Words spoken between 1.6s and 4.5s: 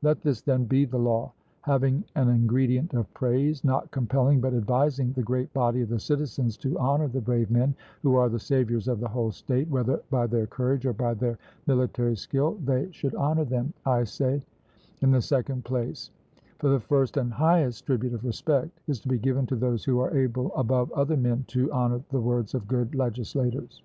having an ingredient of praise, not compelling